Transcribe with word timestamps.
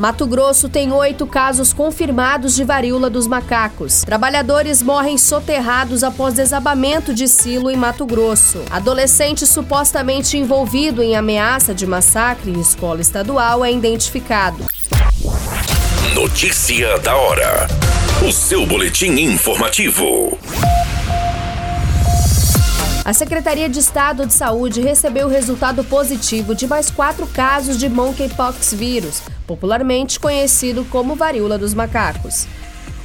Mato 0.00 0.26
Grosso 0.26 0.66
tem 0.66 0.90
oito 0.92 1.26
casos 1.26 1.74
confirmados 1.74 2.54
de 2.54 2.64
varíola 2.64 3.10
dos 3.10 3.26
macacos. 3.26 4.00
Trabalhadores 4.00 4.82
morrem 4.82 5.18
soterrados 5.18 6.02
após 6.02 6.32
desabamento 6.32 7.12
de 7.12 7.28
silo 7.28 7.70
em 7.70 7.76
Mato 7.76 8.06
Grosso. 8.06 8.62
Adolescente 8.70 9.46
supostamente 9.46 10.38
envolvido 10.38 11.02
em 11.02 11.16
ameaça 11.16 11.74
de 11.74 11.86
massacre 11.86 12.50
em 12.50 12.58
escola 12.58 13.02
estadual 13.02 13.62
é 13.62 13.70
identificado. 13.70 14.64
Notícia 16.14 16.98
da 17.00 17.14
hora. 17.14 17.66
O 18.26 18.32
seu 18.32 18.64
boletim 18.64 19.10
informativo. 19.20 20.38
A 23.02 23.14
Secretaria 23.14 23.66
de 23.66 23.78
Estado 23.78 24.26
de 24.26 24.32
Saúde 24.34 24.82
recebeu 24.82 25.26
o 25.26 25.30
resultado 25.30 25.82
positivo 25.82 26.54
de 26.54 26.66
mais 26.66 26.90
quatro 26.90 27.26
casos 27.26 27.78
de 27.78 27.88
monkeypox 27.88 28.74
vírus, 28.74 29.22
popularmente 29.46 30.20
conhecido 30.20 30.84
como 30.84 31.16
varíola 31.16 31.56
dos 31.56 31.72
macacos. 31.72 32.46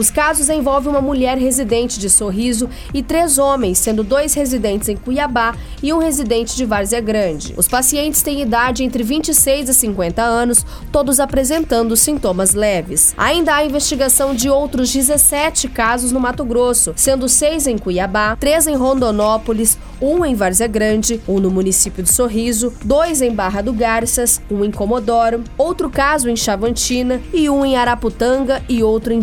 Os 0.00 0.10
casos 0.10 0.48
envolvem 0.48 0.90
uma 0.90 1.02
mulher 1.02 1.36
residente 1.36 2.00
de 2.00 2.08
Sorriso 2.08 2.70
e 2.94 3.02
três 3.02 3.36
homens, 3.36 3.76
sendo 3.76 4.02
dois 4.02 4.32
residentes 4.32 4.88
em 4.88 4.96
Cuiabá 4.96 5.54
e 5.82 5.92
um 5.92 5.98
residente 5.98 6.56
de 6.56 6.64
Várzea 6.64 7.02
Grande. 7.02 7.52
Os 7.54 7.68
pacientes 7.68 8.22
têm 8.22 8.40
idade 8.40 8.82
entre 8.82 9.02
26 9.02 9.68
e 9.68 9.74
50 9.74 10.22
anos, 10.22 10.64
todos 10.90 11.20
apresentando 11.20 11.94
sintomas 11.98 12.54
leves. 12.54 13.12
Ainda 13.14 13.54
há 13.54 13.62
investigação 13.62 14.34
de 14.34 14.48
outros 14.48 14.90
17 14.90 15.68
casos 15.68 16.12
no 16.12 16.18
Mato 16.18 16.46
Grosso, 16.46 16.94
sendo 16.96 17.28
seis 17.28 17.66
em 17.66 17.76
Cuiabá, 17.76 18.36
três 18.40 18.66
em 18.66 18.76
Rondonópolis, 18.76 19.76
um 20.00 20.24
em 20.24 20.34
Várzea 20.34 20.66
Grande, 20.66 21.20
um 21.28 21.38
no 21.38 21.50
município 21.50 22.02
de 22.02 22.10
Sorriso, 22.10 22.72
dois 22.82 23.20
em 23.20 23.34
Barra 23.34 23.60
do 23.60 23.72
Garças, 23.72 24.40
um 24.50 24.64
em 24.64 24.70
Comodoro, 24.70 25.44
outro 25.58 25.90
caso 25.90 26.30
em 26.30 26.36
Chavantina 26.36 27.20
e 27.34 27.50
um 27.50 27.66
em 27.66 27.76
Araputanga 27.76 28.62
e 28.66 28.82
outro 28.82 29.12
em 29.12 29.20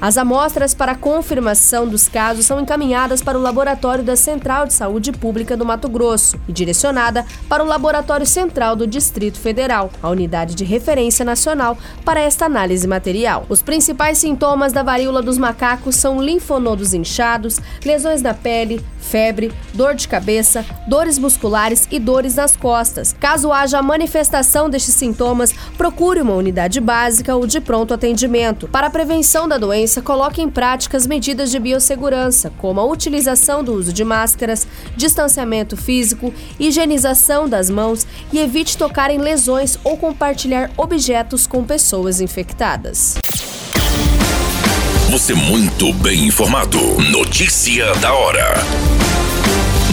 As 0.00 0.18
amostras 0.18 0.74
para 0.74 0.94
confirmação 0.94 1.86
dos 1.86 2.08
casos 2.08 2.46
são 2.46 2.60
encaminhadas 2.60 3.22
para 3.22 3.38
o 3.38 3.42
Laboratório 3.42 4.04
da 4.04 4.16
Central 4.16 4.66
de 4.66 4.72
Saúde 4.72 5.12
Pública 5.12 5.56
do 5.56 5.64
Mato 5.64 5.88
Grosso 5.88 6.38
e 6.48 6.52
direcionada 6.52 7.24
para 7.48 7.62
o 7.62 7.66
Laboratório 7.66 8.26
Central 8.26 8.74
do 8.74 8.86
Distrito 8.86 9.38
Federal, 9.38 9.90
a 10.02 10.08
unidade 10.08 10.54
de 10.54 10.64
referência 10.64 11.24
nacional 11.24 11.78
para 12.04 12.20
esta 12.20 12.46
análise 12.46 12.86
material. 12.86 13.46
Os 13.48 13.62
principais 13.62 14.18
sintomas 14.18 14.72
da 14.72 14.82
varíola 14.82 15.22
dos 15.22 15.38
macacos 15.38 15.96
são 15.96 16.20
linfonodos 16.20 16.94
inchados, 16.94 17.60
lesões 17.84 18.22
na 18.22 18.34
pele, 18.34 18.84
febre, 18.98 19.52
dor 19.72 19.94
de 19.94 20.06
cabeça, 20.08 20.64
dores 20.86 21.18
musculares 21.18 21.86
e 21.90 21.98
dores 21.98 22.34
nas 22.34 22.56
costas. 22.56 23.14
Caso 23.18 23.52
haja 23.52 23.80
manifestação 23.82 24.68
destes 24.68 24.94
sintomas, 24.94 25.52
procure 25.76 26.20
uma 26.20 26.34
unidade 26.34 26.80
básica 26.80 27.34
ou 27.34 27.46
de 27.46 27.60
pronto 27.60 27.94
atendimento. 27.94 28.68
Para 28.68 28.88
a 28.88 28.90
prevenção 28.90 29.48
da 29.48 29.56
doença, 29.56 29.67
coloque 30.02 30.40
em 30.40 30.48
prática 30.48 30.96
as 30.96 31.06
medidas 31.06 31.50
de 31.50 31.58
biossegurança, 31.58 32.52
como 32.58 32.80
a 32.80 32.84
utilização 32.84 33.62
do 33.62 33.74
uso 33.74 33.92
de 33.92 34.04
máscaras, 34.04 34.66
distanciamento 34.96 35.76
físico, 35.76 36.32
higienização 36.58 37.48
das 37.48 37.68
mãos 37.68 38.06
e 38.32 38.38
evite 38.38 38.76
tocar 38.76 39.10
em 39.10 39.18
lesões 39.18 39.78
ou 39.84 39.96
compartilhar 39.96 40.70
objetos 40.76 41.46
com 41.46 41.64
pessoas 41.64 42.20
infectadas. 42.20 43.16
Você 45.10 45.34
muito 45.34 45.92
bem 45.94 46.26
informado. 46.26 46.78
Notícia 47.10 47.94
da 47.94 48.12
hora. 48.12 48.54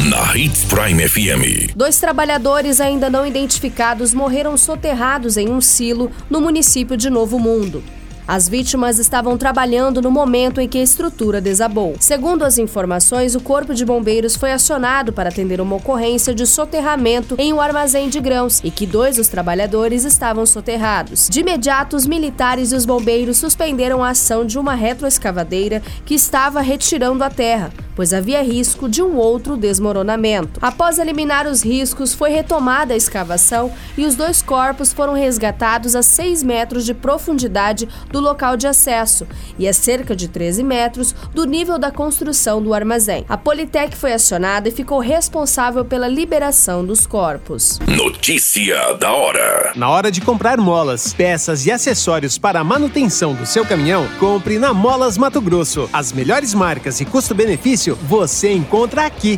Na 0.09 0.37
Hits 0.37 0.65
Prime 0.65 1.07
FM. 1.07 1.73
Dois 1.75 1.99
trabalhadores 1.99 2.81
ainda 2.81 3.09
não 3.09 3.25
identificados 3.25 4.13
morreram 4.13 4.57
soterrados 4.57 5.37
em 5.37 5.49
um 5.49 5.61
silo 5.61 6.11
no 6.29 6.41
município 6.41 6.97
de 6.97 7.09
Novo 7.09 7.39
Mundo. 7.39 7.81
As 8.27 8.49
vítimas 8.49 8.97
estavam 8.97 9.37
trabalhando 9.37 10.01
no 10.01 10.09
momento 10.09 10.59
em 10.59 10.67
que 10.67 10.79
a 10.79 10.83
estrutura 10.83 11.39
desabou. 11.39 11.95
Segundo 11.99 12.43
as 12.43 12.57
informações, 12.57 13.35
o 13.35 13.39
Corpo 13.39 13.73
de 13.73 13.85
Bombeiros 13.85 14.35
foi 14.35 14.51
acionado 14.51 15.13
para 15.13 15.29
atender 15.29 15.61
uma 15.61 15.75
ocorrência 15.75 16.33
de 16.33 16.47
soterramento 16.47 17.35
em 17.37 17.53
um 17.53 17.61
armazém 17.61 18.09
de 18.09 18.19
grãos 18.19 18.61
e 18.63 18.71
que 18.71 18.87
dois 18.87 19.17
dos 19.17 19.27
trabalhadores 19.27 20.03
estavam 20.05 20.45
soterrados. 20.45 21.29
De 21.29 21.41
imediato, 21.41 21.95
os 21.95 22.07
militares 22.07 22.71
e 22.71 22.75
os 22.75 22.85
bombeiros 22.85 23.37
suspenderam 23.37 24.03
a 24.03 24.09
ação 24.09 24.43
de 24.43 24.57
uma 24.57 24.73
retroescavadeira 24.73 25.83
que 26.03 26.15
estava 26.15 26.61
retirando 26.61 27.23
a 27.23 27.29
terra 27.29 27.71
pois 27.95 28.13
havia 28.13 28.43
risco 28.43 28.89
de 28.89 29.01
um 29.01 29.15
outro 29.15 29.55
desmoronamento. 29.55 30.59
Após 30.61 30.99
eliminar 30.99 31.47
os 31.47 31.63
riscos, 31.63 32.13
foi 32.13 32.29
retomada 32.29 32.93
a 32.93 32.97
escavação 32.97 33.71
e 33.97 34.05
os 34.05 34.15
dois 34.15 34.41
corpos 34.41 34.91
foram 34.91 35.13
resgatados 35.13 35.95
a 35.95 36.03
6 36.03 36.43
metros 36.43 36.85
de 36.85 36.93
profundidade 36.93 37.87
do 38.15 38.21
local 38.21 38.55
de 38.55 38.65
acesso 38.65 39.27
e 39.59 39.67
a 39.67 39.73
cerca 39.73 40.15
de 40.15 40.29
13 40.29 40.63
metros 40.63 41.13
do 41.33 41.43
nível 41.43 41.77
da 41.77 41.91
construção 41.91 42.63
do 42.63 42.73
armazém. 42.73 43.25
A 43.27 43.35
Politec 43.35 43.93
foi 43.97 44.13
acionada 44.13 44.69
e 44.69 44.71
ficou 44.71 44.99
responsável 44.99 45.83
pela 45.83 46.07
liberação 46.07 46.85
dos 46.85 47.05
corpos. 47.05 47.77
Notícia 47.85 48.93
da 48.93 49.11
hora. 49.11 49.73
Na 49.75 49.89
hora 49.89 50.09
de 50.09 50.21
comprar 50.21 50.57
molas, 50.57 51.13
peças 51.13 51.65
e 51.65 51.71
acessórios 51.71 52.37
para 52.37 52.61
a 52.61 52.63
manutenção 52.63 53.33
do 53.33 53.45
seu 53.45 53.65
caminhão, 53.65 54.07
compre 54.17 54.57
na 54.57 54.73
Molas 54.73 55.17
Mato 55.17 55.41
Grosso. 55.41 55.89
As 55.91 56.13
melhores 56.13 56.53
marcas 56.53 57.01
e 57.01 57.05
custo-benefício 57.05 57.97
você 58.07 58.49
encontra 58.49 59.05
aqui. 59.05 59.37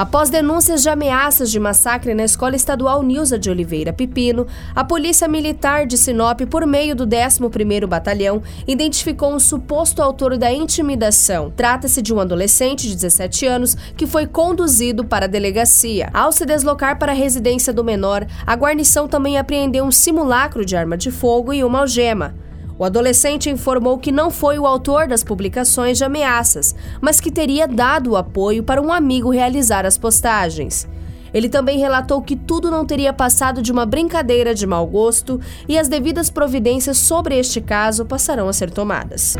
Após 0.00 0.30
denúncias 0.30 0.80
de 0.80 0.88
ameaças 0.88 1.50
de 1.50 1.60
massacre 1.60 2.14
na 2.14 2.24
Escola 2.24 2.56
Estadual 2.56 3.02
Nilza 3.02 3.38
de 3.38 3.50
Oliveira 3.50 3.92
Pipino, 3.92 4.46
a 4.74 4.82
Polícia 4.82 5.28
Militar 5.28 5.84
de 5.84 5.98
Sinop, 5.98 6.40
por 6.48 6.66
meio 6.66 6.96
do 6.96 7.06
11º 7.06 7.86
Batalhão, 7.86 8.42
identificou 8.66 9.30
um 9.30 9.38
suposto 9.38 10.00
autor 10.00 10.38
da 10.38 10.50
intimidação. 10.50 11.52
Trata-se 11.54 12.00
de 12.00 12.14
um 12.14 12.18
adolescente 12.18 12.88
de 12.88 12.94
17 12.94 13.44
anos 13.44 13.76
que 13.94 14.06
foi 14.06 14.26
conduzido 14.26 15.04
para 15.04 15.26
a 15.26 15.28
delegacia. 15.28 16.08
Ao 16.14 16.32
se 16.32 16.46
deslocar 16.46 16.98
para 16.98 17.12
a 17.12 17.14
residência 17.14 17.70
do 17.70 17.84
menor, 17.84 18.26
a 18.46 18.54
guarnição 18.54 19.06
também 19.06 19.36
apreendeu 19.36 19.84
um 19.84 19.92
simulacro 19.92 20.64
de 20.64 20.78
arma 20.78 20.96
de 20.96 21.10
fogo 21.10 21.52
e 21.52 21.62
uma 21.62 21.80
algema. 21.80 22.34
O 22.80 22.84
adolescente 22.84 23.50
informou 23.50 23.98
que 23.98 24.10
não 24.10 24.30
foi 24.30 24.58
o 24.58 24.66
autor 24.66 25.06
das 25.06 25.22
publicações 25.22 25.98
de 25.98 26.04
ameaças, 26.04 26.74
mas 26.98 27.20
que 27.20 27.30
teria 27.30 27.68
dado 27.68 28.12
o 28.12 28.16
apoio 28.16 28.62
para 28.62 28.80
um 28.80 28.90
amigo 28.90 29.28
realizar 29.28 29.84
as 29.84 29.98
postagens. 29.98 30.88
Ele 31.34 31.50
também 31.50 31.78
relatou 31.78 32.22
que 32.22 32.34
tudo 32.34 32.70
não 32.70 32.86
teria 32.86 33.12
passado 33.12 33.60
de 33.60 33.70
uma 33.70 33.84
brincadeira 33.84 34.54
de 34.54 34.66
mau 34.66 34.86
gosto 34.86 35.38
e 35.68 35.78
as 35.78 35.88
devidas 35.88 36.30
providências 36.30 36.96
sobre 36.96 37.38
este 37.38 37.60
caso 37.60 38.06
passarão 38.06 38.48
a 38.48 38.52
ser 38.54 38.70
tomadas. 38.70 39.36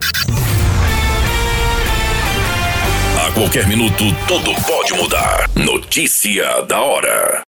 A 3.27 3.33
qualquer 3.33 3.67
minuto, 3.67 4.05
tudo 4.29 4.53
pode 4.67 4.93
mudar. 4.93 5.49
Notícia 5.55 6.61
da 6.69 6.79
hora. 6.79 7.39